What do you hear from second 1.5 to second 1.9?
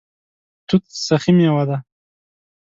ده